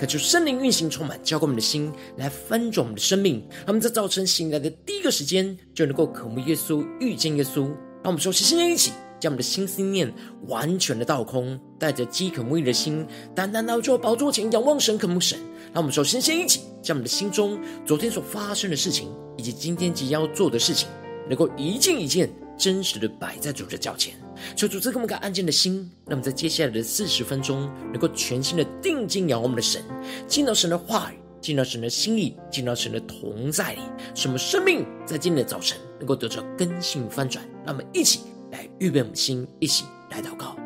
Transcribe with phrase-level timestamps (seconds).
[0.00, 3.46] 渴求圣灵运行充满，浇灌我们的心，来翻转我们的生命。
[3.50, 7.64] 让我们在早晨醒来的第一个时间，就能够渴慕耶稣、遇见耶稣。
[8.02, 8.92] 让我们说，先先一起。
[9.20, 10.10] 将我们的心思念
[10.46, 15.38] 完全的倒空，带着饥渴慕义的心，单单到主宝座前仰望神、渴慕神。
[15.74, 20.88] 让我们首先先一起，将我们的心中昨天所发生的事情，以及今天即将要做的事情，
[21.28, 24.14] 能够一件一件真实的摆在主的脚前，
[24.56, 25.90] 求主赐给我们个安静的心。
[26.06, 29.82] 那么在接下来的四十分钟，能够全心的定睛仰望我们的神，
[30.26, 33.80] 进到神的话语，进到神的心意，进到神的同在里，
[34.14, 37.44] 使我们生命在今天的早晨能够得到更新翻转。
[37.64, 38.20] 那么一起。
[38.50, 40.56] 来预备我们的心，一起来祷告。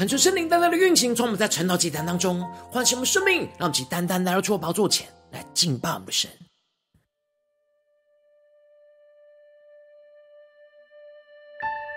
[0.00, 2.40] 恳求圣灵单单的运行，从我们在晨祷祭坛当中
[2.70, 6.30] 唤醒我们生命，让我们单单来到主的宝座前来敬拜我们的神。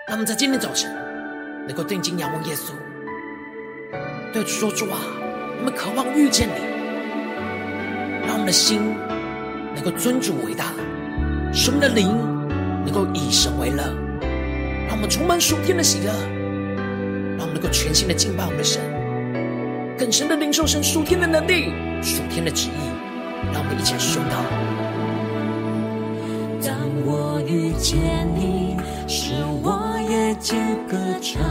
[0.06, 0.94] 让我们在今天早晨
[1.66, 2.74] 能够定睛仰望耶稣，
[4.34, 5.00] 对主说：“主啊，
[5.56, 6.60] 我们渴望遇见你，
[8.26, 8.94] 让我们的心
[9.74, 10.74] 能够尊主伟大，
[11.54, 12.08] 使我们的灵
[12.84, 13.82] 能够以神为乐，
[14.88, 16.12] 让我们充满属天的喜乐。”
[17.44, 18.80] 我们能够全新的敬拜我们的神，
[19.98, 22.72] 更深的领受神属天的能力、属天的旨意。
[23.52, 24.36] 让我们一起来宣告：
[26.66, 26.74] 当
[27.04, 28.00] 我遇见
[28.34, 31.42] 你，使我夜间歌唱，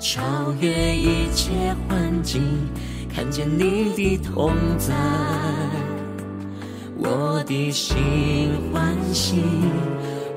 [0.00, 1.52] 超越一切
[1.88, 2.42] 环境，
[3.14, 4.92] 看见你的同在，
[6.98, 9.40] 我的心欢喜，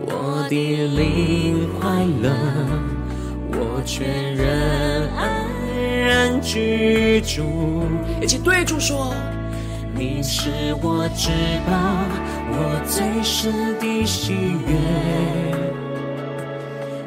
[0.06, 2.93] 我的灵快乐。
[3.84, 5.46] 我全人安
[6.08, 7.44] 然居住，
[8.22, 9.14] 一起对主说：
[9.94, 10.50] 你是
[10.82, 11.30] 我至
[11.68, 11.74] 宝，
[12.50, 13.52] 我最深
[13.82, 14.32] 的喜
[14.66, 14.74] 悦，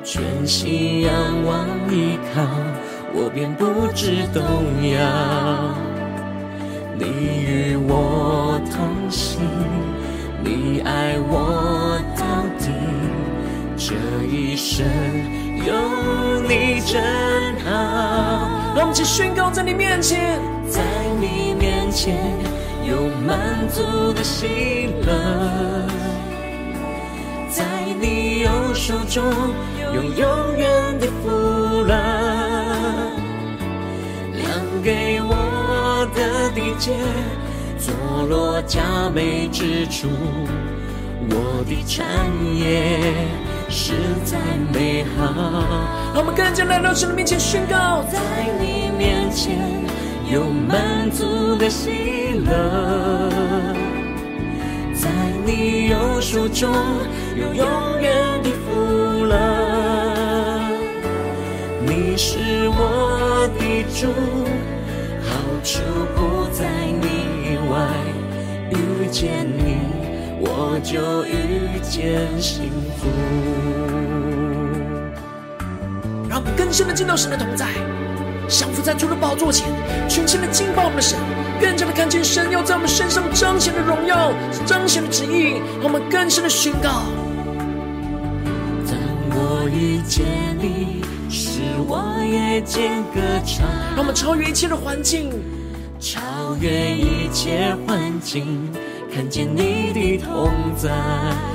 [0.04, 1.10] 全心仰
[1.47, 2.42] 望依靠，
[3.14, 3.64] 我便不
[3.94, 4.44] 知动
[4.91, 5.00] 摇。
[6.98, 7.06] 你
[7.41, 9.41] 与我同行，
[10.44, 12.70] 你爱我到底，
[13.78, 13.94] 这
[14.26, 14.84] 一生。
[15.66, 15.72] 有
[16.49, 17.03] 你真
[17.65, 17.72] 好，
[18.77, 20.41] 让我们宣告在你面前，
[20.71, 20.81] 在
[21.21, 22.16] 你面前
[22.84, 25.12] 有满足的喜乐，
[27.50, 27.65] 在
[28.00, 29.25] 你右手中
[29.93, 31.31] 有永远的福
[31.82, 31.97] 乐，
[34.34, 34.49] 量
[34.84, 36.93] 给我的地界，
[37.76, 37.93] 坐
[38.28, 40.09] 落佳美之处，
[41.29, 42.06] 我的产
[42.55, 43.45] 业。
[43.69, 43.93] 实
[44.25, 44.39] 在
[44.73, 45.33] 美好，
[46.15, 48.19] 让我们更加来到神的面前宣告，在
[48.61, 49.59] 你面前
[50.31, 53.31] 有满足的喜乐，
[54.95, 55.09] 在
[55.45, 56.73] 你右手中
[57.37, 57.67] 有永
[58.01, 59.37] 远的福乐。
[61.87, 64.07] 你是我的主，
[65.23, 65.31] 好
[65.63, 65.81] 处
[66.15, 66.65] 不在
[67.01, 67.07] 你
[67.45, 67.75] 以外，
[68.71, 69.66] 遇见你。
[70.48, 73.08] 我就遇见幸福。
[76.28, 77.66] 让我们更深的见到神的同在，
[78.48, 79.66] 降服在主的宝座前，
[80.08, 81.19] 全心的敬拜我们的神，
[81.60, 84.32] 更加的看见神要在我们身上彰显的荣耀，
[84.64, 85.60] 彰显的旨意。
[85.82, 87.02] 让我们更深的宣告：
[88.87, 88.96] 当
[89.31, 90.25] 我遇见
[90.60, 93.66] 你，使我夜间歌唱。
[93.96, 95.31] 让我们超越一切的环境，
[95.98, 96.20] 超
[96.60, 98.70] 越一切环境，
[99.17, 100.91] 看见你的同在。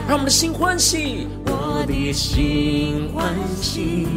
[0.08, 4.08] 让我们的心欢喜，我的心欢喜，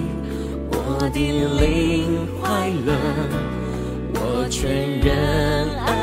[0.71, 1.21] 我的
[1.61, 2.95] 灵快乐，
[4.15, 5.95] 我全人安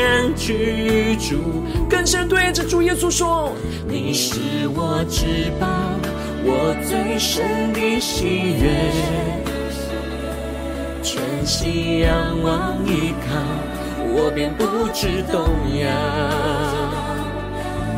[0.00, 1.62] 然居住。
[1.88, 3.52] 更深对着主耶稣说：
[3.86, 4.40] 你是
[4.74, 5.68] 我至宝，
[6.42, 8.26] 我最深的喜
[8.60, 8.90] 悦，
[11.04, 13.38] 全心仰望依靠，
[14.16, 14.64] 我便不
[14.94, 15.42] 知动
[15.76, 15.90] 摇。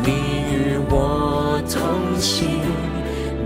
[0.02, 0.08] 你
[0.50, 2.48] 与我同行，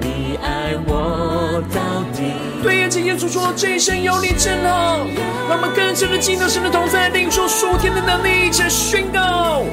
[0.00, 2.32] 你爱我到底。
[2.62, 5.04] 对着耶稣说：这一生有你真好。
[5.48, 9.64] 让我们更深的进到神的同在，领受属天的能力，一起宣告。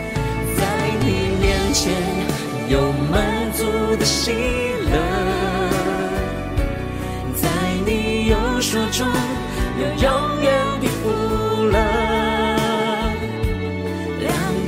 [0.57, 0.63] 在
[0.99, 1.93] 你面前
[2.67, 3.63] 有满足
[3.95, 4.31] 的喜
[4.89, 4.97] 乐，
[7.35, 7.47] 在
[7.85, 9.05] 你右手中
[9.77, 10.51] 有永远
[10.81, 11.11] 的福
[11.65, 12.26] 乐，量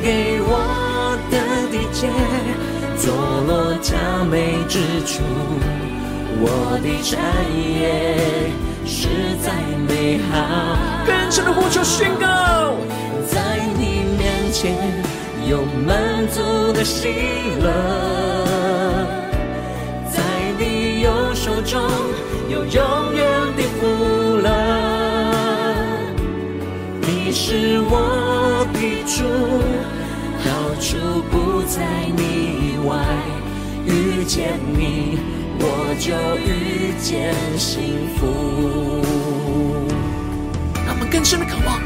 [0.01, 1.38] 给我的
[1.72, 2.07] 地界，
[2.98, 3.12] 坐
[3.48, 3.96] 落佳
[4.30, 5.22] 美之处，
[6.42, 7.19] 我的产
[7.80, 8.50] 业
[8.86, 9.07] 实
[9.42, 9.51] 在
[9.88, 10.34] 美好。
[11.06, 12.25] 更深的呼求宣告，
[13.28, 14.75] 在你面前。
[15.50, 17.07] 有满足的喜
[17.60, 17.66] 乐，
[20.12, 20.22] 在
[20.60, 21.81] 你右手中
[22.50, 23.25] 有永远
[23.57, 23.88] 的福
[27.30, 29.22] 你是我的主，
[30.50, 30.98] 好处
[31.30, 31.86] 不在
[32.18, 32.24] 你
[32.74, 32.98] 以外。
[33.86, 35.20] 遇见你，
[35.60, 36.10] 我就
[36.42, 39.06] 遇见幸福。
[40.88, 41.80] 让我们更深的渴望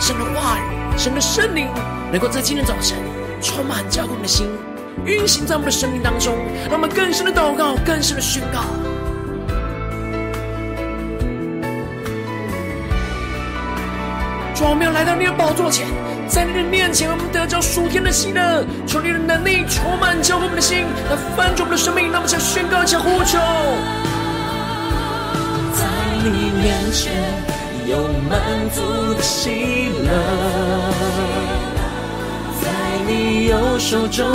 [0.00, 0.62] 神的话语，
[0.96, 1.68] 神的圣灵。
[2.10, 2.96] 能够在今天早晨
[3.42, 4.46] 充满交给我们的心，
[5.04, 6.34] 运行在我们的生命当中，
[6.70, 8.64] 让我们更深的祷告，更深的宣告。
[14.58, 15.86] 主，我们要来到你的宝座前，
[16.26, 22.10] 在你的面前，我们得着属天的喜乐，求你的能力充满交给我们的心，来翻转我们的生命。
[22.10, 23.38] 那我们想宣告，想呼求，
[25.78, 25.86] 在
[26.24, 27.14] 你面前
[27.86, 30.10] 有满足的喜乐。
[32.60, 32.66] 在
[33.06, 34.26] 你右手中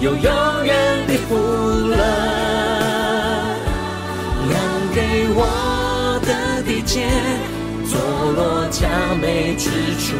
[0.00, 0.74] 有永远
[1.06, 1.96] 的福乐，
[4.48, 4.58] 量
[4.92, 7.06] 给我的地界，
[7.92, 8.88] 坐落佳
[9.20, 9.68] 美之
[10.00, 10.16] 处，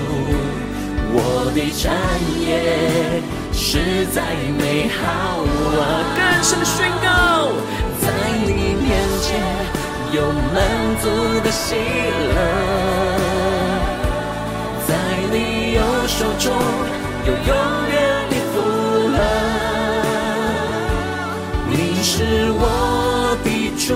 [1.14, 1.88] 我的产
[2.38, 2.44] 业
[3.50, 4.20] 实在
[4.60, 5.00] 美好
[5.80, 6.04] 啊！
[6.14, 7.48] 更深的宣告，
[7.98, 8.04] 在
[8.44, 8.92] 你面
[9.22, 9.40] 前
[10.12, 10.20] 有
[10.52, 10.60] 满
[11.00, 11.08] 足
[11.42, 11.76] 的喜
[12.34, 12.36] 乐，
[14.86, 14.90] 在
[15.32, 16.52] 你右手中。
[17.24, 17.54] 有永
[17.88, 17.96] 远
[18.28, 18.54] 的福
[19.08, 19.16] 乐，
[21.70, 21.72] 你
[22.02, 22.12] 是
[22.52, 22.60] 我
[23.44, 23.48] 的
[23.78, 23.94] 主，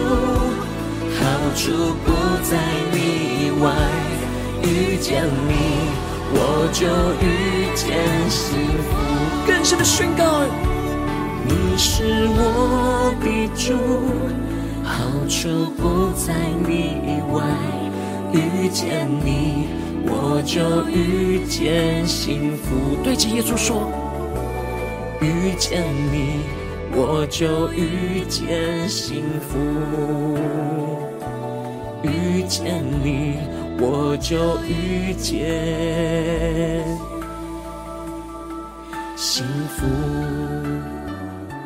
[1.18, 1.20] 好
[1.56, 1.64] 处
[2.06, 2.06] 不
[2.48, 2.56] 在
[2.92, 3.72] 你外。
[4.62, 5.52] 遇见你，
[6.32, 6.86] 我就
[7.22, 7.86] 遇见
[8.28, 8.88] 幸福。
[9.46, 10.24] 更深的宣告，
[11.44, 13.74] 你是我的主，
[14.82, 16.34] 好处不在
[16.66, 16.70] 你
[17.06, 17.42] 以外。
[18.32, 19.68] 遇见你。
[20.08, 23.90] 我就遇见幸福，对着耶稣说：
[25.20, 25.82] 遇见
[26.12, 26.42] 你，
[26.92, 29.58] 我就遇见幸福；
[32.04, 33.38] 遇见你，
[33.78, 36.82] 我就遇见
[39.16, 39.86] 幸福。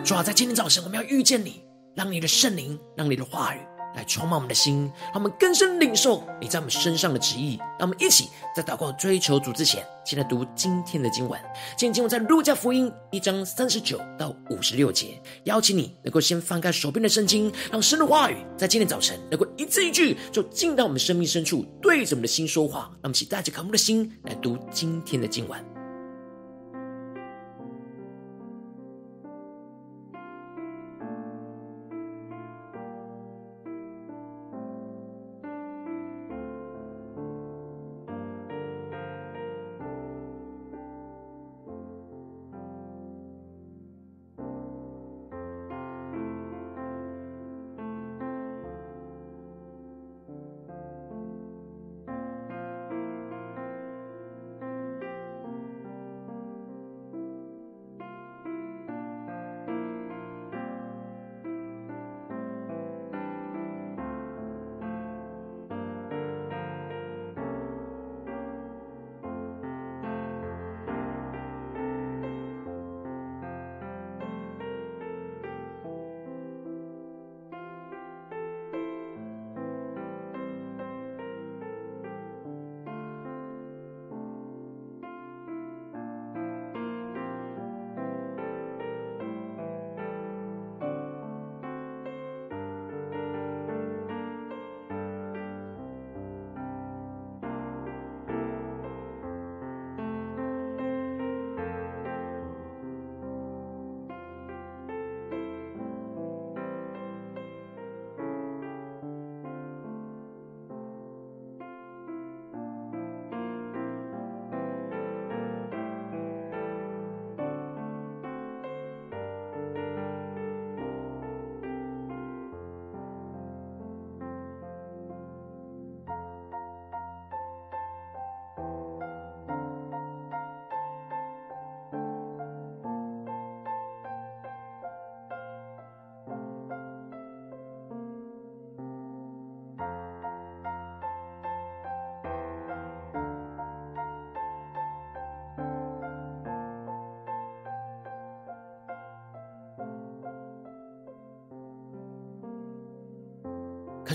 [0.04, 1.62] 主啊，在今天早晨，我们要遇见你，
[1.94, 3.58] 让你的圣灵，让你的话语。
[3.94, 7.58] 来充满我们的心，让我们更深领受你在我们身上的旨意。
[7.78, 11.40] 让我们一起在祷告追求主之前，先来读今天的经文。
[11.76, 15.20] 今天经文在路加福音一章三十九到五十六节。
[15.44, 22.80] 邀请你能够先翻开手边的圣经，让神的话语在今天早晨能够一字一句就进到我们生命深处，对着我们的心说话。
[22.80, 25.79] 让我们一起带着渴慕的心来读今天的经文。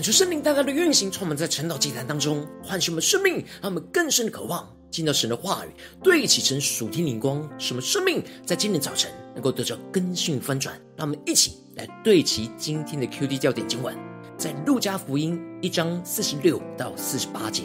[0.06, 5.70] 感受圣灵大大的运行，充满在晨祷祭坛当中，唤醒我们生命，让我们更深的渴望进到神的话语，
[6.00, 10.80] 对齐神属天灵光，使我们生命在今天早晨能够得到更新翻转。
[10.96, 13.96] 让我们一起来对齐今天的 QD 焦点经文，
[14.38, 17.64] 在路加福音一章四十六到四十八节，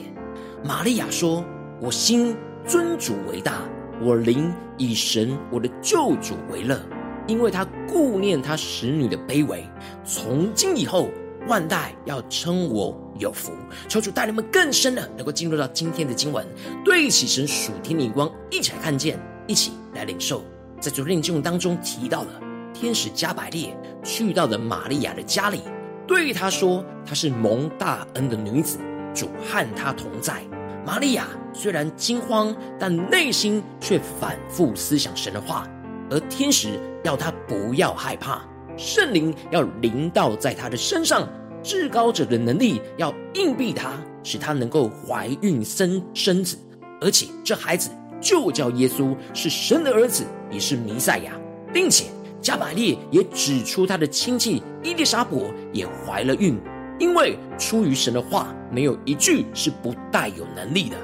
[0.63, 1.45] 玛利亚说
[1.79, 3.69] ：“我心尊主为大，
[4.01, 6.81] 我灵以神我的救主为乐，
[7.27, 9.63] 因为他顾念他使女的卑微，
[10.03, 11.07] 从今以后。”
[11.48, 13.51] 万代要称我有福，
[13.88, 16.45] 求主带领们更深的能够进入到今天的经文，
[16.86, 20.43] 对起神属天的眼光，一起来看见，一起来领受。
[20.79, 22.29] 在昨天的经文当中提到了
[22.74, 25.62] 天使加百列去到了玛利亚的家里，
[26.07, 28.77] 对她说：“她是蒙大恩的女子，
[29.13, 30.41] 主和她同在。”
[30.86, 35.67] 玛利亚虽然惊慌，但内心却反复思想神的话，
[36.10, 38.41] 而天使要她不要害怕。
[38.77, 41.27] 圣灵要临到在他的身上，
[41.61, 46.57] 至高者的能力要荫庇他，使他能够怀孕生生子，
[46.99, 51.33] 而且这孩子就叫耶稣，是神的儿子，也是弥赛亚，
[51.71, 52.05] 并且
[52.41, 56.59] 加百列也指出他的亲戚伊丽莎伯也怀了孕，
[56.99, 60.97] 因为出于神的话，没有一句是不带有能力的。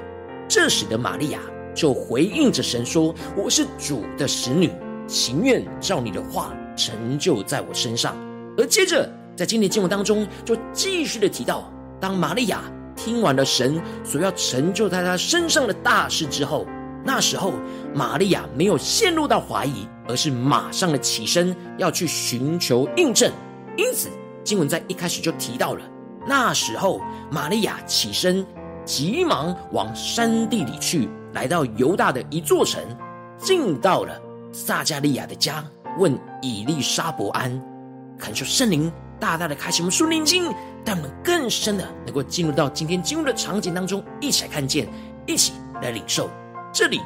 [0.48, 1.40] 这使得玛利亚
[1.74, 4.70] 就回应着神说：“我是主的使女，
[5.06, 8.16] 情愿照你的话。”成就在我身上，
[8.56, 11.70] 而接着在今天经文当中，就继续的提到，
[12.00, 12.62] 当玛利亚
[12.94, 16.64] 听完了神所要成就在她身上的大事之后，
[17.04, 17.52] 那时候
[17.92, 23.30] 玛利亚没有陷入到怀疑，而是马上的起身要去寻求印证。
[23.76, 24.08] 因此，
[24.44, 25.82] 经文在一开始就提到了，
[26.26, 28.44] 那时候玛利亚起身，
[28.84, 32.82] 急忙往山地里去，来到犹大的一座城，
[33.38, 34.20] 进到了
[34.52, 35.64] 撒加利亚的家。
[35.96, 37.50] 问以利沙伯安，
[38.18, 40.52] 恳求圣灵大大的开启我们属灵经，
[40.84, 44.86] 带我们更深的能够进入到今天经文的场景当中，一起来看见，
[45.26, 46.30] 一起来领受。
[46.72, 47.00] 这里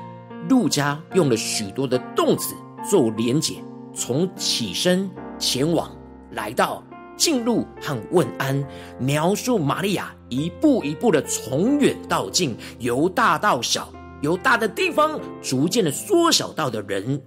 [0.49, 2.55] 路加用了许多的动词
[2.89, 3.63] 做连结，
[3.95, 5.91] 从起身、前往、
[6.33, 6.83] 来到、
[7.17, 8.63] 进入和问安，
[8.99, 13.89] 描述玛利亚一步一步的从远到近，由大到小，
[14.21, 17.23] 由大的地方逐渐的缩小到的人。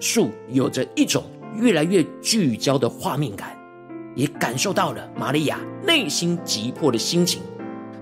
[0.00, 1.24] 树有着一种
[1.56, 3.56] 越来越聚焦的画面感，
[4.14, 7.42] 也感受到了玛利亚内心急迫的心情。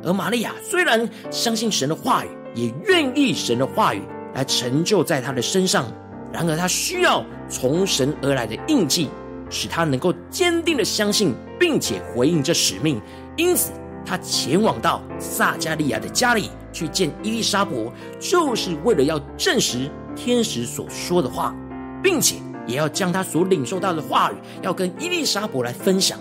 [0.04, 4.02] 而玛利亚虽然相信神的话语，也愿意神的话语
[4.34, 5.86] 来成就在她的身上，
[6.32, 9.08] 然而她需要从神而来的印记，
[9.48, 13.00] 使她能够坚定的相信，并且回应这使命。
[13.36, 13.70] 因此，
[14.04, 21.54] 她前往到撒加利亚的家里去见伊丽莎伯，就是为了要证实天使所说的话。
[22.02, 26.18] 并且也要将他所领受到的话语，要跟伊丽莎伯来分享。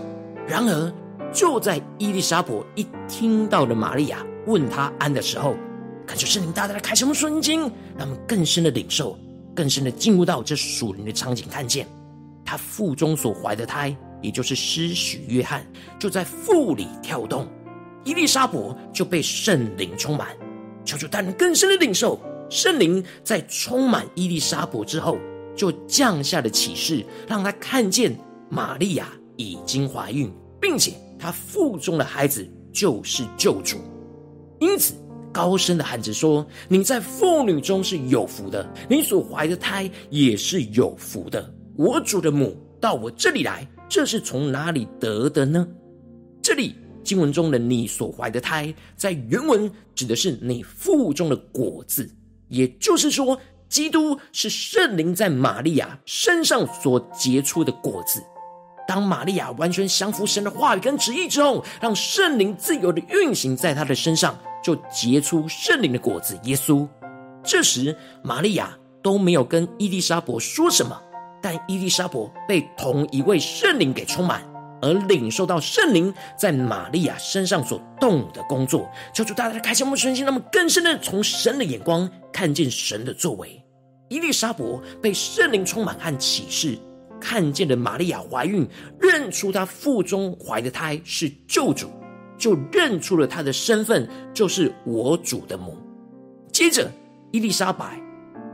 [0.48, 0.94] 然而，
[1.34, 5.56] 就在伊丽莎伯一听到了玛利亚问他安的时候，
[6.06, 9.18] 感觉圣灵大大的开什么瞬间，让我们更深的领受，
[9.56, 11.88] 更深的进入到这属灵的场景，看见
[12.44, 15.66] 他腹中所怀的胎，也就是施许约翰，
[15.98, 17.48] 就在腹里跳动。
[18.04, 20.30] 伊丽莎伯就被圣灵充满，
[20.84, 22.20] 求主带领更深的领受。
[22.50, 25.18] 圣灵在充满伊丽莎伯之后。
[25.56, 28.16] 就降下了启示，让他看见
[28.50, 33.78] 玛利亚已经怀孕，并且她腹中的孩子就是救主。
[34.60, 34.94] 因此，
[35.32, 41.54] 高声的喊着说：“你在妇女中是有福的，你所怀的胎也是有福的。
[41.76, 45.68] 我主的母到我这里来，这是从哪里得的呢？”
[46.42, 52.10] 这里经文中的“你所怀的胎”在原文指的是你腹中的果子，
[52.48, 53.40] 也就是说。
[53.72, 58.22] 基督是圣灵在玛利亚身上所结出的果子。
[58.86, 66.86] 当玛利亚完全降服神的话语跟旨意之后，让圣灵自由的运行在她的身上，就结出圣灵的果子——耶稣。
[67.42, 71.02] 这时，玛利亚都没有跟伊丽莎伯说什么，
[71.42, 74.46] 但伊丽莎伯被同一位圣灵给充满。
[74.82, 83.64] 而领受到圣灵在玛利亚身上所动的工作，求主大大的开启我们的心，那么更深的从神的眼光看见神的作为。
[84.10, 86.78] 伊丽莎伯被圣灵充满和启示，
[87.20, 88.68] 看见了玛利亚怀孕，
[89.00, 91.90] 认出她腹中怀的胎是救主，
[92.38, 95.78] 就认出了她的身份就是我主的母。
[96.52, 96.92] 接着，
[97.32, 98.02] 伊丽莎白。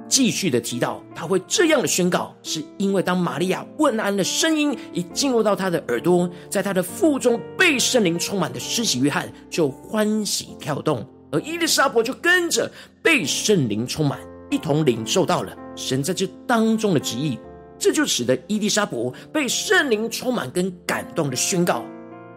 [0.08, 12.72] 继续的提到，他会这样的宣告，是因为当玛利亚问安的声音一进入到他的耳朵，在他的腹中被圣灵充满的施洗约翰就欢喜跳动，而伊丽莎伯就跟着
[13.02, 17.38] 被圣灵充满，一同领受到了神在这当中的旨意，
[17.78, 21.84] 这就使得伊丽莎伯被圣灵充满跟感动的宣告：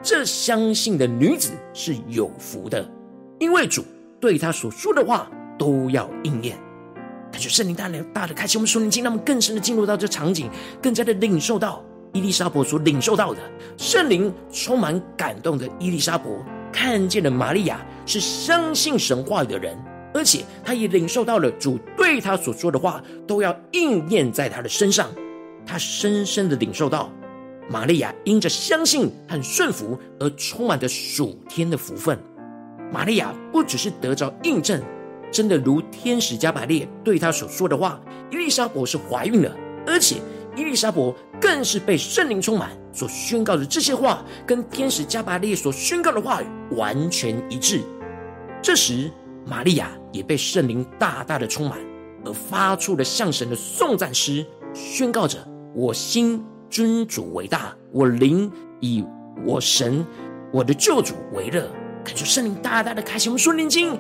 [0.03, 2.85] 这相信的女子是有福的，
[3.39, 3.85] 因为主
[4.21, 6.59] 对她所说的话都要应验。
[7.33, 10.51] 感觉圣灵大的大的开启我们属灵经，让我们更深的进入到这场景，
[10.83, 11.83] 更加的领受到
[12.13, 13.41] 伊丽莎伯所领受到的
[13.77, 19.79] 圣灵充满感动的伊丽莎伯，看见了玛利亚是相信神话语的人，
[20.13, 25.09] 而且他也领受到了主对他所说的话都要应验在他的身上。
[25.65, 27.13] 他深深的领受到，
[27.69, 32.19] 玛利亚因着相信和顺服而充满着属天的福分。
[32.93, 34.83] 玛利亚不只是得着印证。
[35.31, 39.57] 真的如天使加百列对他所说的话，伊丽莎伯是怀孕了，
[39.87, 40.17] 而且
[40.57, 47.81] 伊丽莎伯更是被圣灵充满，所宣告的这些话跟天使加百列所宣告的话语完全一致。
[48.61, 49.11] 这时，
[49.47, 51.79] 玛利亚也被圣灵大大的充满，
[52.25, 55.39] 而发出了向神的颂赞诗，宣告着
[55.75, 59.05] ：“我心尊主为大，我灵以
[59.47, 60.05] 我神
[60.53, 61.71] 我的救主为乐。”
[62.05, 63.99] 感受圣灵大大的开启我们属灵经。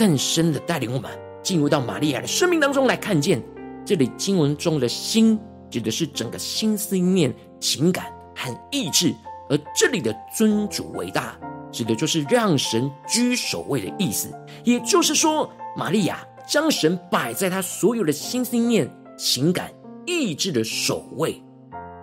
[0.00, 1.10] 更深的带领我们
[1.42, 3.38] 进入到玛利亚的生命当中来看见，
[3.84, 5.38] 这里经文中的心
[5.70, 9.14] 指的是整个心思念、情感和意志，
[9.50, 11.38] 而这里的尊主为大，
[11.70, 14.34] 指的就是让神居首位的意思。
[14.64, 19.70] 也就是说，玛利亚将神摆在他所有的心思念、情感、
[20.06, 21.42] 意志的首位，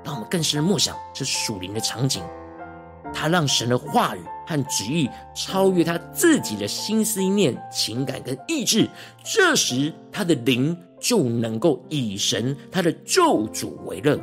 [0.04, 2.22] 让我们更深的默想这属灵的场景。
[3.14, 8.90] 他让神的话语和旨意超越他自己的心思意念、情感跟意志，
[9.24, 14.20] 这时他的灵就能够以神他的救主为乐。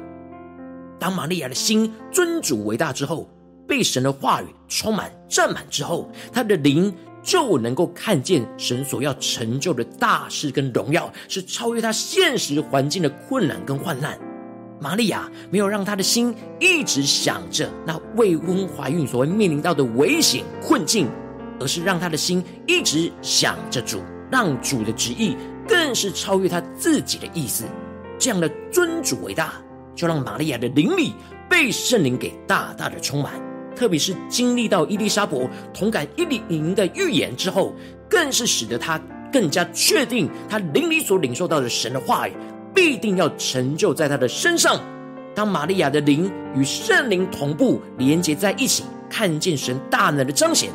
[0.98, 3.28] 当玛利亚的心尊主为大之后，
[3.66, 14.18] 被神的话语充满、占满之后，他的灵就能够看见神所要成就的大事跟荣耀，是超越他现实环境的困难跟患难。
[14.84, 21.08] 玛利亚没有让她的心一直想着那未婚怀孕所会面临到的危险困境，
[21.58, 25.34] 而是让她的心一直想着主，让主的旨意
[25.66, 27.64] 更是超越她自己的意思。
[28.18, 29.54] 这样的尊主伟大，
[29.94, 31.14] 就让玛利亚的灵里
[31.48, 33.32] 被圣灵给大大的充满。
[33.74, 37.74] 特别是经历到伊丽莎伯同感一零的预言之后，
[38.06, 39.00] 更是使得她
[39.32, 42.34] 更加确定她灵里所领受到的神的话语。
[42.74, 44.80] 必定要成就在他的身上。
[45.34, 50.70] 当玛利亚的灵与圣灵同步连接在一起，看见神大能的彰显，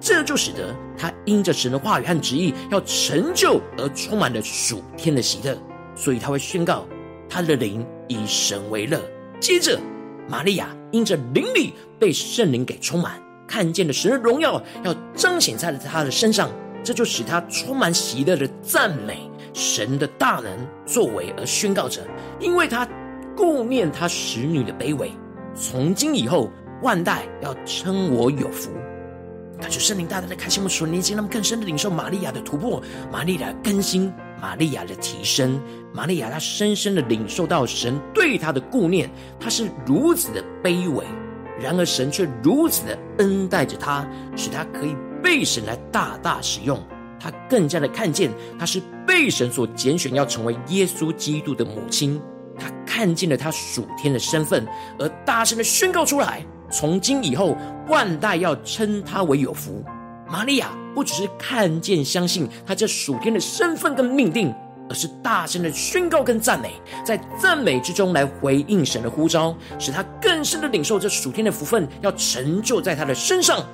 [0.00, 5.56] 这就使得他因着神的话语和旨意要成就而充满了属天的喜乐。
[5.94, 6.86] 所以他会宣告
[7.28, 9.00] 他的灵以神为乐。
[9.40, 9.78] 接着，
[10.28, 16.50] 玛利亚因着灵里被圣灵给充满，看见了神的荣耀要彰显在了他的身上，
[16.84, 19.28] 这就使他充满喜乐的赞美。
[19.52, 20.50] 神的大能
[20.86, 22.06] 作为而宣告着，
[22.40, 22.88] 因为他
[23.36, 25.12] 顾念他使女的卑微，
[25.54, 26.50] 从今以后
[26.82, 28.70] 万代要称我有福。
[29.60, 35.60] 感谢圣灵大大的开启我们属灵眼睛，让我们更深的领受玛利亚的突破，玛利亚更新，玛利亚的提升。
[35.92, 41.04] 玛利亚她深深的领受到神对她的顾念，她是如此的卑微，
[41.60, 46.82] 然而神却如此的恩待着她，使她可以被神来大大使用。
[47.22, 52.20] 他更加的看见，他是被神所拣选，要成为耶稣基督的母亲。
[52.58, 54.66] 他看见了他属天的身份，
[54.98, 57.56] 而大声的宣告出来：从今以后，
[57.88, 59.84] 万代要称他为有福。
[60.28, 64.52] 玛利亚不只是看见、相信他这属天的身份跟命定，
[64.88, 66.72] 而是大声的宣告跟赞美，
[67.04, 73.64] 在赞美之中来回应神的呼召，使他更深的领受这属天的福分，要成就在他的身上。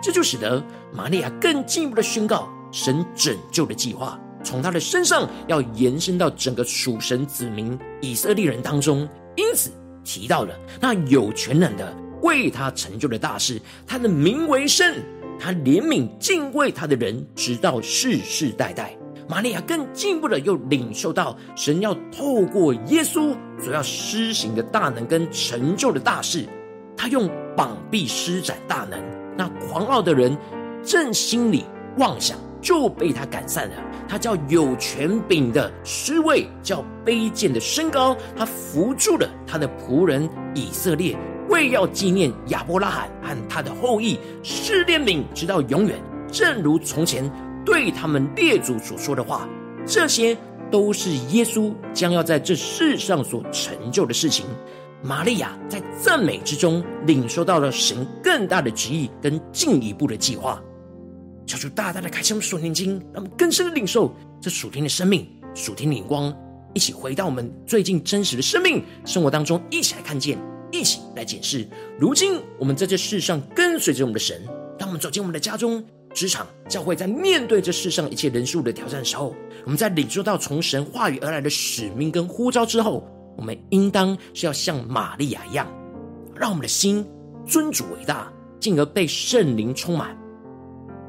[0.00, 2.48] 这就使得玛利亚更进一步的宣告。
[2.72, 9.70] 神拯救的计划从他的身上要延伸到整个属神子民以色列人当中，因此
[10.02, 14.92] 提到了那有权能的为他成就的大事，他的名为圣，
[15.38, 18.96] 他怜悯敬畏他的人，直到世世代代。
[19.28, 26.44] 玛利亚更进一步的又领受到神要透过耶稣所要施行的大能跟成就的大事，
[26.96, 29.00] 他用膀臂施展大能，
[29.36, 30.36] 那狂傲的人
[30.84, 31.64] 正心里
[31.98, 32.36] 妄想。
[32.62, 33.74] 就被他赶散了。
[34.08, 38.16] 他叫有权柄的侍卫，叫卑贱的升高。
[38.36, 41.16] 他扶住了他的仆人以色列，
[41.48, 45.98] 为要纪念亚伯拉罕和他的后裔，施怜悯直到永远。
[46.30, 47.30] 正如从前
[47.64, 49.48] 对他们列祖所说的话，
[49.84, 50.36] 这些
[50.70, 54.46] 都是耶稣将要在这世上所成就的事情。
[55.02, 60.62] 玛利亚在赞美之中领受到了神更大的旨意跟进一步的计划。
[61.52, 66.34] 求主大大的开启我们属灵眼睛，让我们更深的领受这属天的生命、属天的眼光，
[66.72, 70.38] 一起回到我们最近真实的生命生活当中，一起来看见，
[70.70, 71.68] 一起来检视。
[71.98, 74.42] 如今我们在这世上跟随着我们的神，
[74.78, 75.84] 当我们走进我们的家中、
[76.14, 79.34] 职场、教会，在面对这世上一切人数的挑战的时候，
[79.64, 85.66] 我们在领受到从神话语而来的使命跟呼召之后，我们应当是要像玛利亚一样，
[86.34, 87.06] 让我们的心
[87.46, 90.16] 尊主伟大，进而被圣灵充满，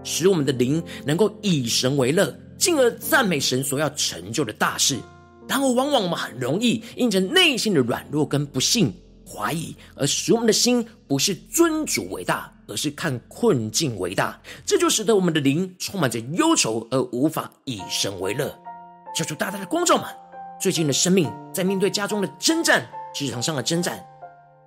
[0.04, 4.98] 使我们的灵能够以神为乐，进而赞美神所要成就的大事。
[5.48, 8.94] 然而，往往我们很容易因着内心的软弱跟不信、
[9.28, 14.42] 怀疑，而使我们的心不是尊主为大，而是看困境为大。
[14.66, 18.58] 这就使得我们的灵充满着忧愁，而无法以神为乐。
[19.14, 20.06] 求主大大的光照们，
[20.62, 24.02] 最近的生命在面对家中的征战、职场上的征战、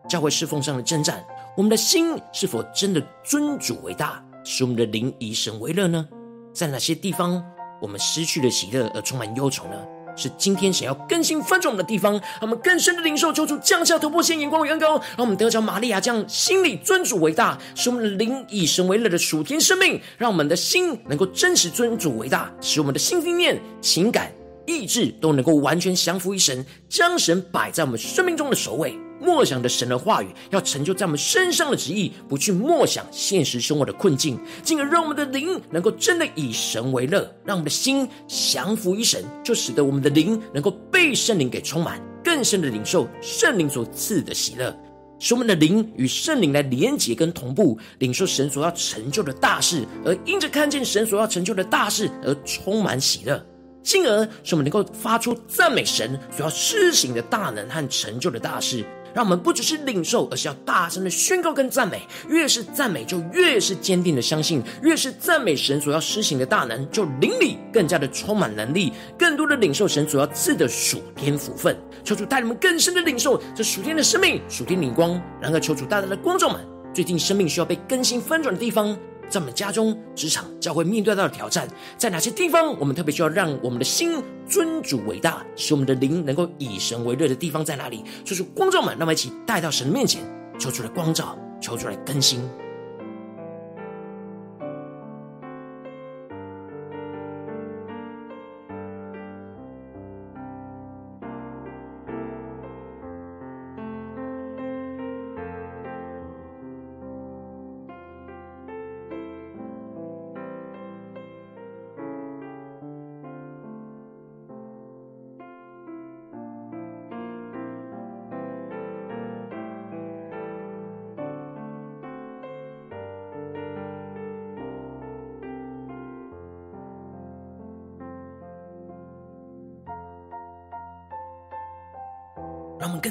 [0.07, 1.25] 教会侍奉上的征战，
[1.57, 6.07] 我们的心是否真的尊主为大，使我们的灵以神为乐呢？
[6.55, 7.43] 在哪些地方
[7.83, 9.75] 我们失去了喜乐而充满忧愁呢？
[10.17, 24.33] 是今天想要更新翻转的地方，让我们更深的领受，求主降下突破线眼光与恩膏，让我们得着玛利亚这样心里尊主为大，使我们的灵以神为乐的属天生命，让我们的心能够真实尊主为大，使我们的心、意念、情感、
[24.65, 28.97] 意志都能够完全降服于神，将神摆在我们生命中的首位。
[29.21, 44.77] 默想的神的话语，要成就在我们身上的旨意，不去默想现实生活的困境，进而让我们的灵能够真的以神为乐，让我们的心降服于神，就使得我们的灵能够被圣灵给充满，更深的领受圣灵所赐的喜乐，
[45.19, 53.45] 使我们的灵与圣灵来连结跟同步，领受神所要成就的大事，而因着看见神所要成就的大事而充满喜乐。
[53.83, 58.85] 进而使我们能够发出赞美神所要施行的大能和成就的大事。
[59.17, 62.07] 让我们不只是领受，而是要大声的宣告跟赞美。
[62.29, 71.75] 越是赞美，就越是坚定的相信；越是赞美神所要施行的大能，就灵里更加的充满能力，更多的领受神所要赐的属天福分。
[72.05, 75.19] 求主带你们更深的领受这属天的生命、属天灵光。
[75.41, 76.61] 然而，求主大大的光照们，
[76.93, 78.95] 最近生命需要被更新翻转的地方。
[79.29, 88.05] 在我们家中、职场、教会面对到的挑战，在哪些地方我们特别需要让我们的心尊主伟大，使我们的灵能够以神为乐的地方在哪里？
[88.25, 90.23] 就是光照们，让我们一起带到神的面前，
[90.59, 92.41] 求出来光照，求出来更新。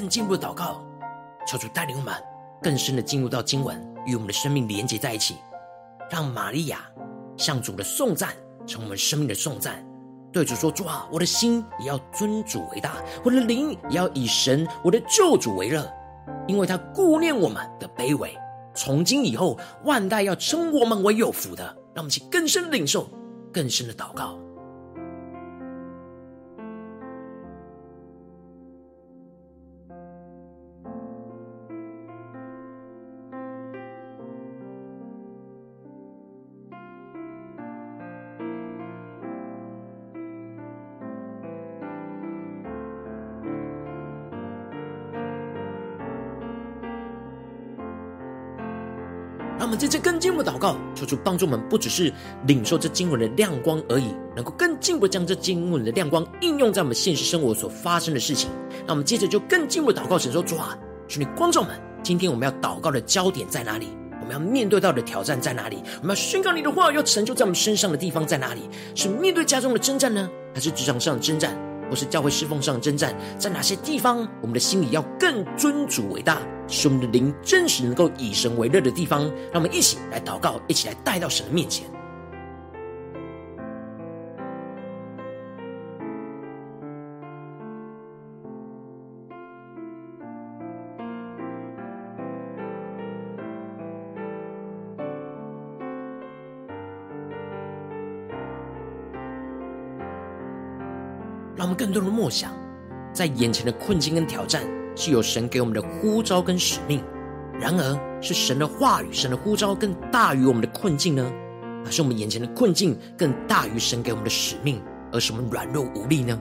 [0.08, 0.84] 进一步的祷告，
[1.46, 2.14] 求主带领我们
[2.62, 5.36] 更深的进入到经文，与我们的生命连接在一起，
[6.10, 6.80] 让玛利亚
[7.36, 8.30] 向主的颂赞
[8.66, 9.84] 成我们生命的颂赞。
[10.32, 15.90] 对主说：“主啊，我的心也要尊主为大，我的灵也要以神我的救主为乐，
[16.46, 18.36] 因为他顾念我们的卑微。
[18.74, 21.64] 从今以后，万代要称我们为有福的。”
[21.96, 23.08] 让我们去更深领受，
[23.50, 24.38] 更深的祷告。
[49.66, 52.12] 我们在这更进一步祷告，求主帮助我们，不只是
[52.46, 58.48] 领受这经文的亮光而已，能够更进一步将这经文的亮光应用在我们现实生活所发生的事情。
[58.86, 63.88] 那我们接着就更进一步祷告，神说：主啊，求你光照们，今天我们要祷告的焦点在哪里？
[64.20, 65.82] 我们要面对到的挑战在哪里？
[66.00, 68.70] 我们要宣告你的话要成就在我们身上的地方在哪里？
[68.94, 73.14] 是面对家中的征战呢，还是职场上的征战，或是教会侍奉上征战？
[73.38, 76.38] 在哪些地方，我们的心里要更尊主伟大？
[76.68, 79.22] 使我们的灵真实能够以神为乐的地方，
[79.52, 81.86] 让我们一起来祷告，一起来带到神的面前。
[101.86, 102.50] 更多的梦想，
[103.12, 104.62] 在眼前的困境跟挑战。
[104.98, 107.04] 是有神给我们的呼召跟使命，
[107.60, 111.30] 然而是神的话语、神的呼召更大于我们的困境呢？
[111.84, 114.80] 还是我们眼前的困境更大于神给我们的使命，
[115.12, 116.40] 而使我们软弱无力呢？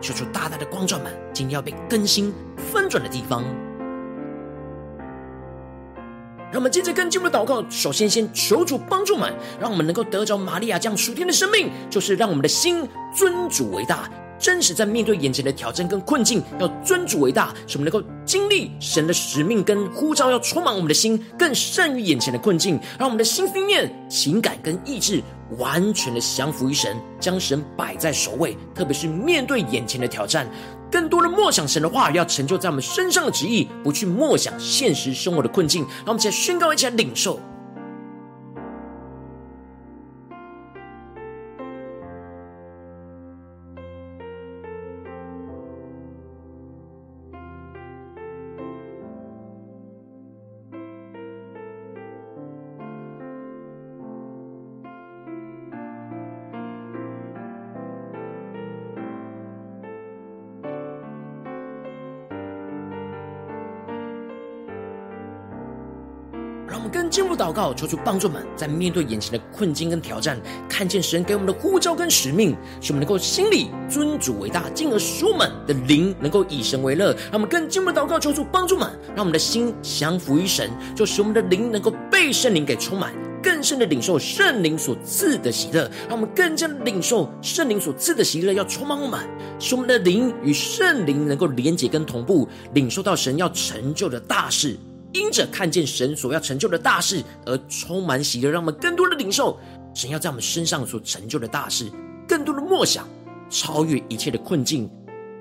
[0.00, 3.44] 求主大大的光照们，今天要被更新翻转的地方。
[6.50, 14.10] 让我们接着跟进入祷告，首先先求主帮助们，让我们能够得着玛利亚这样属天的生命，就是让我们的心尊主为大。
[14.38, 25.22] 真实在面对眼前的挑战跟困境，要尊主为大，使我们能够经历神的使命跟呼召，要充满我们的心，更胜于眼前的困境，让我们的心思念、情感跟意志
[25.58, 28.56] 完全的降服于神，将神摆在首位。
[28.74, 30.48] 特别是面对眼前的挑战，
[30.90, 35.82] 更多的默想神的话，要成就在我们身上的旨意，不去默想现实生活的困境。
[36.04, 37.40] 让我们一起来宣告，一起来领受。
[67.18, 77.12] 进入祷告，求主帮助我们，在面对眼前的困境跟挑战，看见神给我们的呼召跟使命，使我们能够心里尊主为大，进而使我们的灵能够以神为乐。
[77.24, 85.90] 让我们更进入祷告，求主帮助我们，让我们的心降服于神，就使我们的灵能够被圣灵给充满，更深的领受圣灵所赐的喜乐。
[86.08, 89.18] 让我们更加的领受圣灵所赐的喜乐，要充满我们，
[89.58, 94.78] 使我们的灵与圣灵能够连结跟同步，领受到神要成就的大事。
[95.12, 99.58] 因着看见神所要成就的大事而充满喜乐，让我们更多的领受
[99.94, 101.90] 神要在我们身上所成就的大事，
[102.26, 103.08] 更多的默想，
[103.48, 104.90] 超越一切的困境，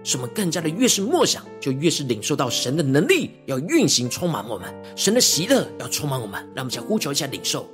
[0.04, 7.68] 使我们更加的越是默想，就越是领受到神的能力要运行充满我们，神的喜乐要充满我们，让我们想呼求一下领受。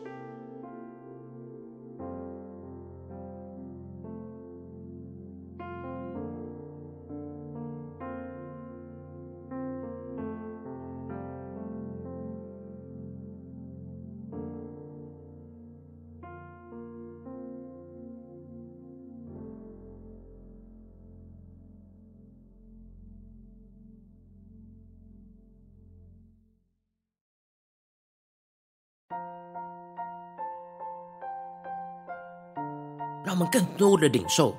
[33.53, 34.57] 更多的领受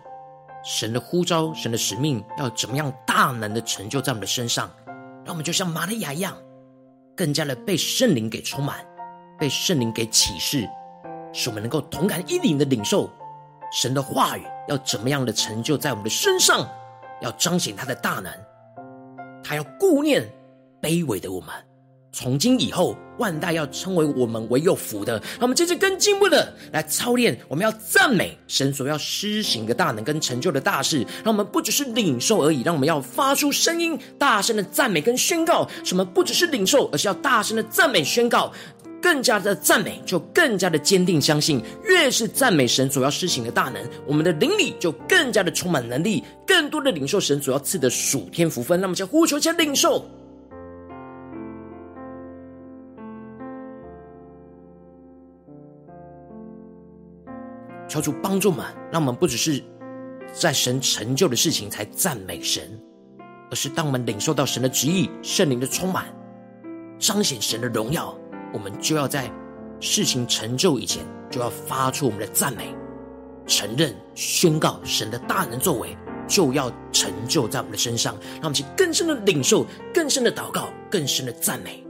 [0.63, 4.71] 神的呼召，神的使命要怎么样大能的成就在我们的身上。
[5.25, 6.37] 让我们就像玛利亚一样，
[7.17, 8.87] 更加的被圣灵给充满，
[9.37, 10.69] 被圣灵给启示，
[11.33, 13.11] 使我们能够同感一领的领受
[13.73, 16.65] 神的话语要怎么样的成就在我们的身上，
[17.21, 18.33] 要彰显他的大能，
[19.43, 20.25] 他要顾念
[20.81, 21.53] 卑微的我们。
[22.15, 25.15] 从今以后，万代要称为我们为有福的。
[25.15, 31.05] 让我们接着更进步的来操练，我们要赞美神所要施行的大能跟成就的大事。
[31.25, 35.69] 让我们不只是领受而已，让我们要发出声音，大声的赞美跟宣告。
[35.83, 38.53] 什么不只是领受，而是要大声的赞美宣告。
[39.03, 41.61] 更加的赞美，就更加的坚定相信。
[41.83, 48.81] 越是赞美神所要施行的大能，我们的灵里就更加的充满能力，更多的领受神所要赐的属天福分。
[48.81, 50.09] 那么，就呼求，先领受。
[57.95, 59.63] 求主帮助们，让我们不只是
[60.33, 62.77] 在神成就的事情才赞美神，
[63.53, 66.07] 而是当我们领受到神的旨意、圣灵的充满，
[66.99, 68.13] 彰显神的荣耀，
[68.53, 69.31] 我们就要在
[69.79, 72.75] 事情成就以前，就要发出我们的赞美，
[73.47, 78.17] 承认、宣告神的大能作为，就要成就在我们的身上。
[78.41, 81.87] 让我们去更深的领受、更深的祷告、更深的赞美。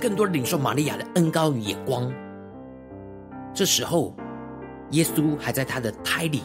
[0.00, 2.10] 更多的领受玛利亚的恩高与眼光。
[3.54, 4.14] 这时候，
[4.92, 6.42] 耶稣还在他的胎里，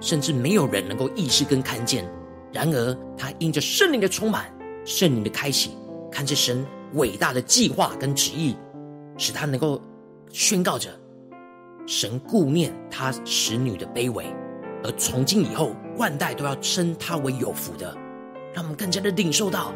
[0.00, 2.10] 甚至没有人能够意识跟看见。
[2.52, 4.46] 然而，他因着圣灵的充满、
[4.84, 5.76] 圣灵的开启，
[6.10, 8.56] 看着神伟大的计划跟旨意，
[9.18, 9.82] 使他能够
[10.30, 10.88] 宣告着
[11.86, 14.24] 神顾念他使女的卑微，
[14.82, 17.94] 而从今以后，万代都要称他为有福的。
[18.54, 19.74] 让我们更加的领受到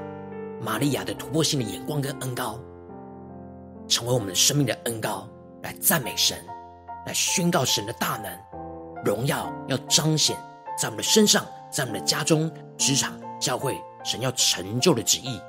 [0.62, 2.58] 玛利亚的突破性的眼光跟恩高。
[3.90, 5.28] 成为我们生命的恩膏，
[5.62, 6.38] 来赞美神，
[7.04, 10.36] 来宣告神的大能、荣耀，要彰显
[10.78, 12.48] 在我们的身上，在我们的家中、
[12.78, 15.40] 职场、教会，神要成就的旨意。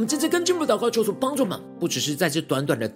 [0.00, 2.90] 我们真正跟进步祷告，求主帮助我们，不只是在这短短的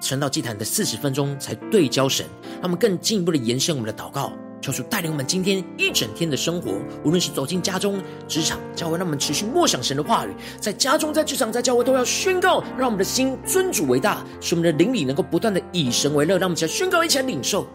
[0.00, 2.24] 晨祷祭坛的四十分钟才对焦神，
[2.60, 4.32] 让我们更进一步的延伸我们的祷告。
[4.60, 10.30] 求主带领我们今天一整天的生活，无论是走进家中、职场、教会，让我们持续默想神的话语，
[10.60, 16.38] 在家中、在职场、在教会都要宣告，让我们的心尊主为大，使我们的灵里能够不断的以神为乐。
[16.38, 17.66] 让我们一起来宣告，一起来领受。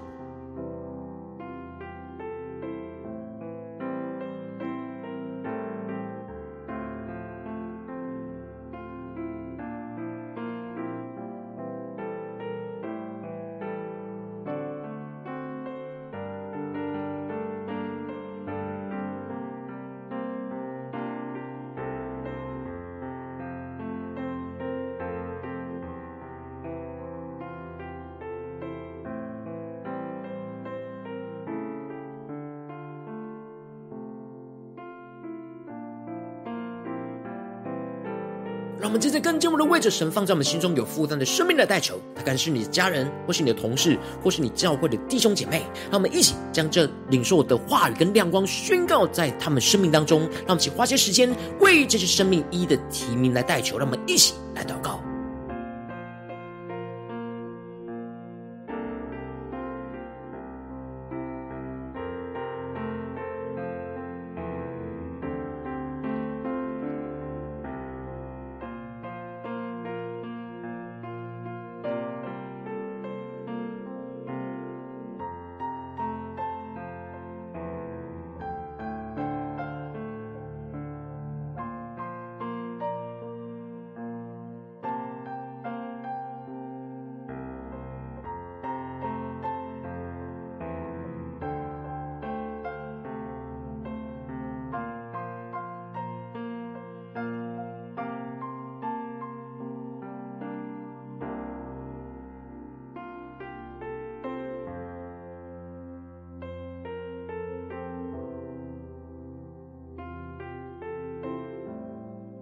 [39.01, 45.63] 正在跟进我们的位置神放在我们心中有负担的生命来代求，他可能是你的家人，或是你的同事，或是你教会的弟兄姐妹。
[45.89, 50.21] 让我们一起将这领受的话语跟亮光宣告在他们生命当中。
[50.21, 53.79] 让我们一起花些时间为这些生命一一的提名来代求。
[53.79, 55.00] 让我们一起来祷告。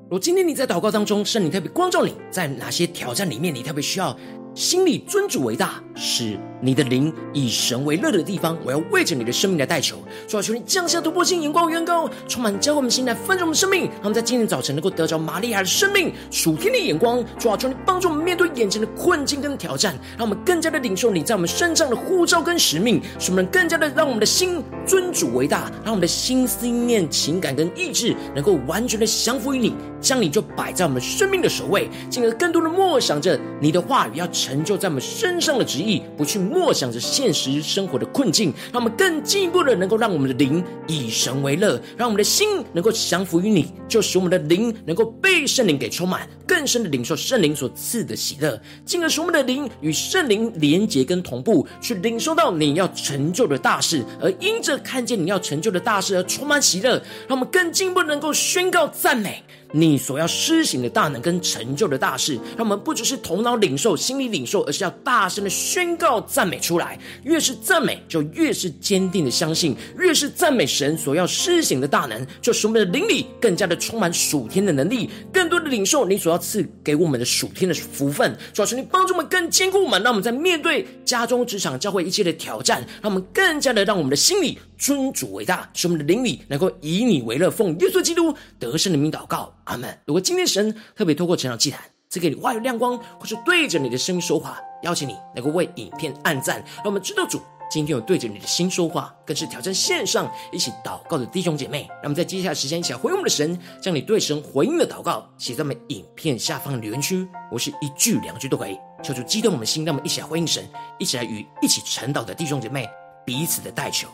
[0.10, 4.17] 如今天你在祷告当中，圣灵特别光照你，在哪些挑战里面，你特别需要
[4.56, 9.98] 心里尊主为大，使你的灵以神为乐的地方，我要为着你的生命来代求。
[10.28, 17.24] 主啊，求你降下突破性眼光，远高，充满教会我们心来丰盛我们生命，让我们在今天早晨能够得着玛利亚的生命属天的眼光。
[17.38, 36.39] 主啊，求你帮助我们面对眼前的困境跟挑战，让我们更加的领受你在我们身上的呼召跟使命，使我们更加的让我们的心尊主为大，让我们的心思念、情感跟意志能够完全的降服于你，将你就摆在我们生命的首位，进而更多的默想着你的话语要成就在我们身上的旨意，不去。
[36.49, 59.43] 默想着现实生活的困境，让我们更进一步的能够让我们的灵以神为乐，让我们的心能够降服于你，就使我们的灵能够被圣灵给充满，更深的领受圣灵所赐的喜乐，进而使我们的灵与圣灵连结跟同步，去领受到你要成就的大事，而因着看见你要成就的大事而充满喜乐，让我们更进一步能够宣告赞美。
[59.71, 66.97] 你所要施行的大能跟成就的大事，让我们不只是头脑领受、心里领受，而是要大声的宣告、赞美出来。
[67.23, 78.36] 越是赞美，就越是坚定的相信；越是赞美神所要施行的大能，就使我们的灵里更加的充满属天的能力，更多的领受你所要赐给我们的属天的福分。
[78.51, 89.53] 主要是你帮助我们更坚固我们，让我们在面对家中、职场、教会一切的挑战，让我们更加的让我们的心里尊主为大，使我们的灵里能够以你为乐，奉耶稣基督得胜的名祷告。
[89.65, 89.95] 阿门。
[90.05, 101.86] 如果今天神特别透过成长祭坛赐给你话语亮光，或是对着你的生命说话，邀请你能够为影片按赞，让我们知道主今天有对着你的心说话，更是挑战线上一起祷告的弟兄姐妹。
[101.89, 110.65] 让我们在接下来时间一起来回应我们的神，将你对神回应的祷告写在我们影片下方的留言区，我是一句两句都可以，求主激动我们的心，让我们一起来回应神，
[110.97, 112.89] 一起来与一起晨祷的弟兄姐妹
[113.25, 114.07] 彼此的代求。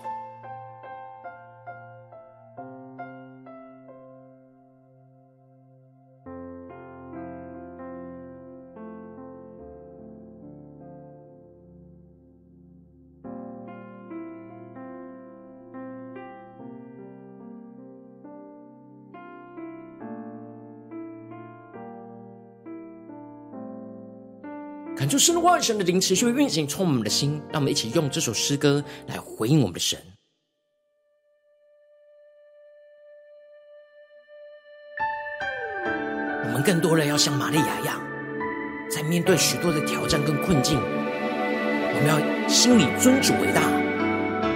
[24.96, 27.41] 感受神的话语，神的灵持续运行，充满我们的心。
[27.52, 30.00] 让我们一起用这首诗歌来回应我们的神。
[36.46, 38.02] 我们更多的要像玛利亚一样，
[38.89, 43.62] 在面对许多的挑战跟困境，我们要心里尊主为大，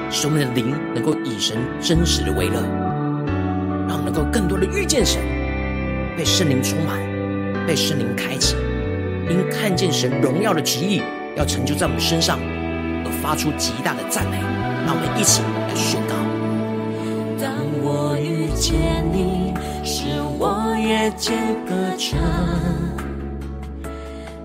[0.09, 2.61] 使我们的灵能够以神真实的为乐，
[3.89, 5.21] 让我们能够更多的遇见神，
[6.15, 6.97] 被圣灵充满，
[7.67, 8.55] 被圣灵开启，
[9.29, 11.01] 因看见神荣耀的旨意
[11.35, 12.39] 要成就在我们身上，
[13.05, 14.37] 而发出极大的赞美。
[14.85, 16.15] 让我们一起来宣告：
[17.39, 17.53] 当
[17.83, 19.53] 我遇见你，
[19.83, 22.17] 使我夜间歌唱，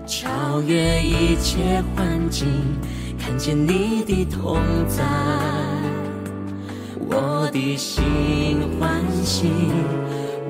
[0.05, 2.47] 超越一切环境，
[3.17, 5.03] 看见你的同在，
[7.09, 9.49] 我的心欢喜。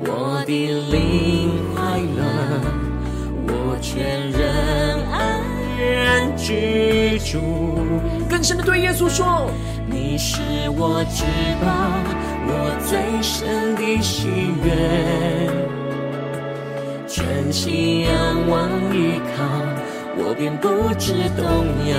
[0.08, 0.52] 我的
[0.92, 2.85] 灵快乐，
[3.96, 4.42] 全人
[5.10, 5.40] 安
[5.80, 7.40] 然居住。
[8.28, 9.50] 更深的对耶稣说：
[9.86, 11.24] 你是我至
[11.64, 11.66] 宝，
[12.46, 14.28] 我最深的喜
[14.62, 14.68] 悦。
[17.06, 19.42] 全心仰望依靠，
[20.18, 20.68] 我便不
[20.98, 21.96] 知动摇。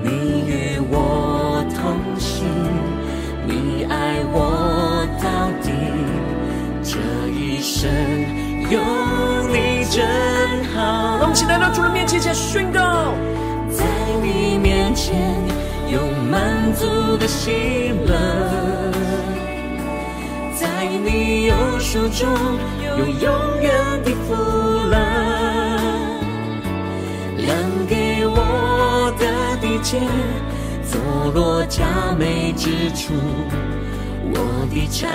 [0.00, 2.46] 你与我同行，
[3.48, 5.72] 你爱我到底。
[6.84, 7.00] 这
[7.32, 7.90] 一生
[8.70, 9.07] 有。
[11.58, 13.12] 来到主的面前，前宣告，
[13.68, 13.84] 在
[14.22, 15.16] 你面前
[15.88, 15.98] 有
[16.30, 18.14] 满足的喜乐，
[20.56, 22.28] 在你右手中
[22.80, 23.72] 有永远
[24.04, 24.34] 的福
[24.88, 24.96] 乐。
[27.38, 27.56] 量
[27.88, 29.98] 给我的地界，
[30.88, 31.82] 坐落佳
[32.16, 33.14] 美之处，
[34.32, 35.10] 我的产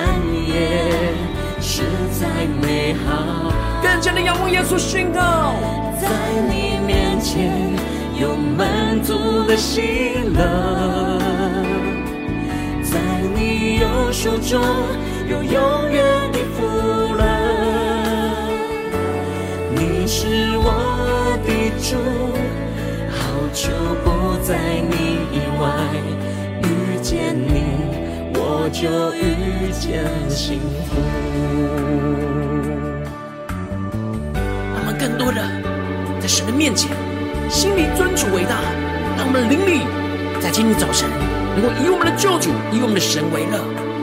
[0.46, 0.92] 业。
[1.62, 2.28] 实在
[2.62, 5.56] 美好，更加的仰望耶稣宣告，
[6.04, 6.10] 在
[6.50, 7.50] 你面前
[8.20, 9.82] 有满足的喜
[10.36, 11.18] 乐，
[12.84, 13.00] 在
[13.34, 14.62] 你右手中
[15.30, 16.68] 有永远的福
[17.16, 17.24] 乐。
[19.72, 20.68] 你是我
[21.46, 21.50] 的
[21.80, 21.96] 主，
[23.10, 23.18] 好
[23.54, 23.72] 久
[24.04, 24.06] 不
[24.44, 24.52] 在
[24.92, 24.94] 你
[25.32, 25.64] 以外，
[26.64, 26.68] 遇
[27.02, 27.64] 见你。
[28.36, 28.82] 我就
[29.16, 30.92] 遇见幸福。
[34.76, 35.40] 我们更多的
[36.24, 36.90] 在神的面前，
[37.50, 38.56] 心里尊主为大，
[39.18, 39.82] 让我们灵里
[40.42, 41.10] 在今天早晨
[41.54, 43.58] 能够以我们的救主、以我们的神为乐，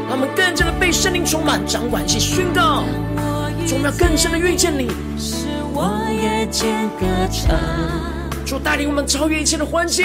[0.06, 2.84] 让我们更加的被圣灵充满、掌管、去宣告，
[3.72, 7.56] 我们要更深的遇见你，使我也见歌唱，
[8.44, 10.04] 主带领我们超越一切的欢境，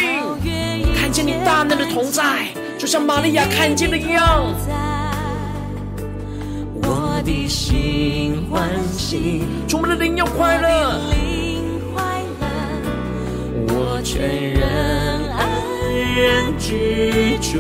[0.96, 2.48] 看见你大能的同在。
[2.78, 4.56] 就像玛利亚看见的一样，
[6.82, 9.44] 我的心欢喜，
[9.74, 11.35] 我们的灵要快乐，我
[14.06, 14.62] 全人
[15.34, 15.50] 安
[16.16, 17.58] 然居住。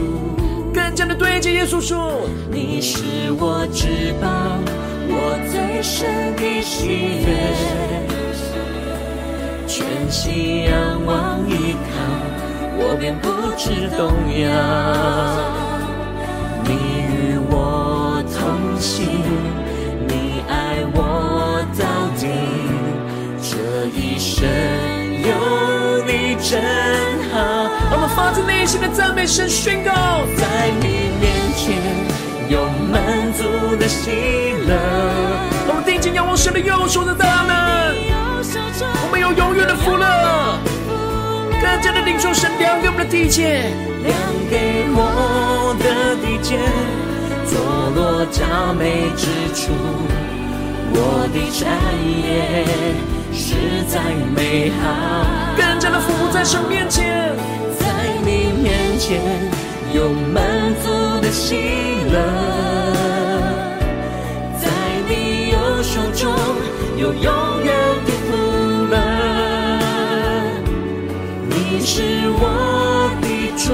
[0.71, 2.21] 更加的对着耶稣说：
[2.51, 3.03] 你是
[3.39, 4.27] 我至宝，
[5.09, 6.85] 我最深的喜
[7.25, 7.27] 悦，
[9.67, 11.97] 全心仰望依靠。
[12.77, 13.27] 我便不
[13.57, 14.45] 知动摇，
[16.63, 16.69] 你
[17.09, 19.03] 与我同行，
[20.07, 21.83] 你爱我到
[22.19, 22.27] 底，
[23.41, 24.45] 这一生
[26.55, 26.63] 真
[27.31, 27.69] 好。
[27.91, 29.91] 我们发自内心的赞美神，宣告，
[30.37, 31.75] 在你面前
[32.47, 34.09] 有满足的喜
[34.65, 34.73] 乐。
[35.67, 37.93] 我们定睛仰望神的右手的大能，
[39.03, 40.05] 我们有永远的福乐。
[41.61, 43.69] 更加的领受神量给我们的地界，
[44.03, 44.15] 量
[44.49, 46.57] 给我的地界，
[47.45, 47.59] 坐
[47.95, 49.73] 落佳美之处，
[50.93, 51.67] 我的产
[52.23, 52.55] 业
[53.35, 54.01] 实在
[54.35, 54.83] 美好。
[55.55, 57.35] 更加的俯伏在神面前，
[57.79, 57.85] 在
[58.25, 59.21] 你面前
[59.93, 60.43] 有满
[60.83, 60.89] 足
[61.21, 61.55] 的喜
[62.11, 62.15] 乐，
[64.59, 64.67] 在
[65.07, 66.33] 你右手中
[66.97, 67.75] 有永远
[68.05, 68.35] 的福
[68.89, 68.93] 乐。
[71.49, 71.55] 你。
[71.87, 72.41] 是我
[73.21, 73.71] 的主，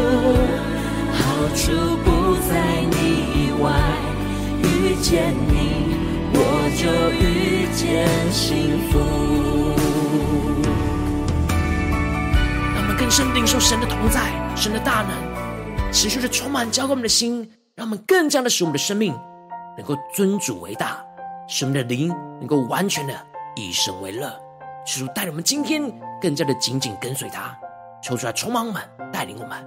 [1.14, 1.20] 好
[1.56, 1.72] 处
[2.04, 2.52] 不在
[2.92, 2.94] 你
[3.34, 3.72] 以外，
[4.62, 4.66] 遇
[5.02, 5.50] 见你
[6.34, 6.38] 我
[6.76, 6.84] 就
[7.16, 7.61] 遇
[7.92, 9.00] 见幸福。
[12.74, 19.14] 让我们更深领受神的同在，神的大能，持续的充满浇灌我们的心，让我们更加的使我们的生命
[19.78, 21.04] 能够尊主为大，
[21.50, 22.08] 使我们的灵
[22.40, 23.14] 能够完全的
[23.58, 24.34] 以神为乐，
[24.86, 25.84] 使主带领我们今天
[26.22, 27.54] 更加的紧紧跟随他。
[28.02, 28.82] 抽出来，充满我们，
[29.12, 29.58] 带领我们。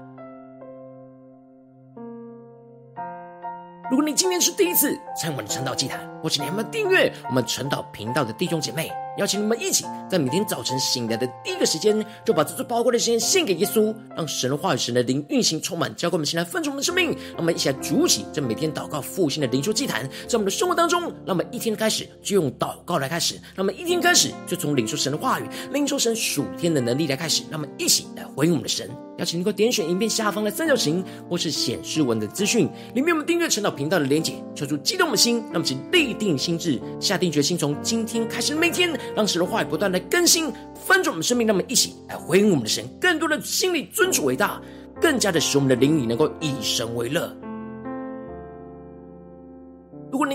[3.91, 17.11] 如果你今天是第一次参与我们的成道祭坛，或是你们订阅我们晨祷频道的弟兄姐妹，邀请你们一起在每天早晨醒来的第一个时间，就把这最宝贵的时间献给耶稣，让神的话语、神的灵运行充满，交给我们，现在分盛我们的生命。
[17.11, 28.89] 让我们一起来筑起这每天祷告复兴的灵修祭坛，在我们的生活当中，让我们一天开始就用祷告来开始，让我们一天开始就从领受神的话语、领受神属天的能力来开始，让我们一起来回应我们的神。
[29.18, 44.61] 邀请你能够点选影片下方的三角形，或是显示文的资讯，里面我们订阅陈祷频道的连结，求主激动的心，让我们请立定心智，下定决心，从今天开始每天，让神的话语不断的更新翻转我们生命，让我们一起来回应我们的神，更多的心里尊主伟大，
[45.01, 47.31] 更加的使我们的灵里能够以神为乐。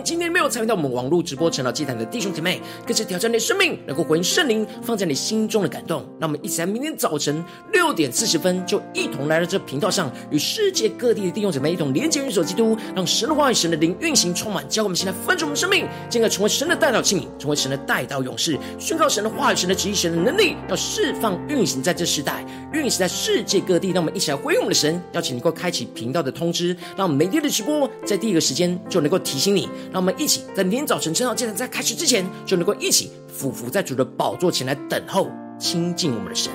[0.10, 6.04] 今天没有参与到我们网络直播成长祭坛的弟兄姐妹，更是挑战你的生命，能够回应圣灵放在你心中的感动。
[6.18, 22.44] 那我们一起在明天早晨六点四十分，就一同来到这频道上，与世界各地的弟兄姐妹一同连接、运手基督，让神的话语、神的灵运行充满，教我们现在分盛我们生命，进而成为神的代祷器皿，成为神的代祷勇士，宣告神的话语、神的旨意、神的能力，要释放运行在这世代，
[22.74, 23.92] 运行在世界各地。
[23.92, 29.70] 让我们一起来回应我们的神，邀请你能够开启频道的通知，让我们每天的直播在第一个时间就能够提醒你。
[29.92, 35.30] 让我们一起在明天早晨晨祷祭坛在开始之前，就能够一起俯伏在主的宝座前来等候
[35.60, 36.50] 亲近我们的神。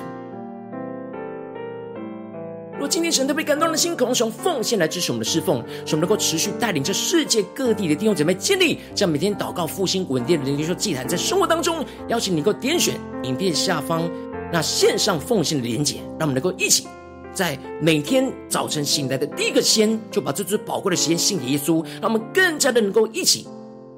[2.79, 14.09] 若今天神特别感动的心，渴望使用奉献来支持我们的侍奉，使我们能够持续带领着世界各地的弟兄姐妹建立这样每天祷告复兴稳定的灵修祭坛，在生活当中，邀请你能够点选影片下方
[14.51, 16.87] 那线上奉献的连结，让我们能够一起。
[17.35, 23.45] 在每天早晨醒来的第一个先，就把这最宝贵的时间献给耶稣，让我们更加的能够一起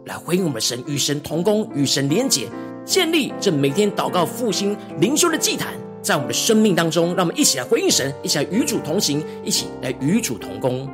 [0.05, 2.47] 来回应我们神，与神同工，与神连结，
[2.83, 10.89] 建立这每天祷告复兴灵修的祭坛，在我们的生命当中，让我们一起来回应神，一起来与主同行，一起来与主同工。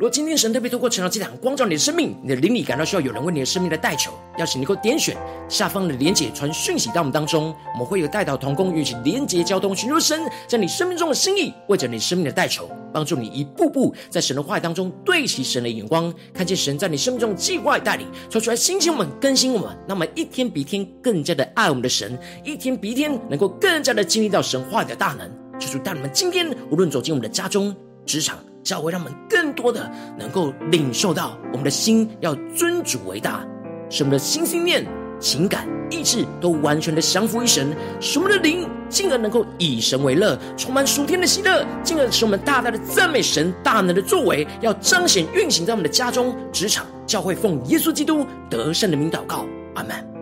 [0.00, 5.14] 如果今天神特别透过晨祷祭坛光照你的生命，你的灵里感到需要有人为你的生命来代求，邀请你能够点选
[5.46, 27.76] 下方的连结传讯息到我们当中，我们会有代祷同工与其连结交通，寻求神在你生命中的心意，为着你生命的代求，帮助你一步步在神的话语当中对齐神的眼光，看见神在你生命中的计划带领，说出来心情我们，更新我们，那么一天比一天更加的爱我们的神，一天比一天能够更加的经历到神话语的大能，就是带你们今天无论走进我们的家中、
[28.06, 28.38] 职场。
[28.62, 33.44] 教会让我们更多的能够领受到，我们的心要尊主为大，
[33.88, 34.86] 使我们的心、心念、
[35.18, 50.19] 情感、意志都完全的降服于神，使我们的灵进而能够以神为乐，充满属天的喜乐，进而使我们大大的赞美神大能的作为，要彰显运行在我们的家中、职场、教会，奉耶稣基督得胜的名祷告，阿门。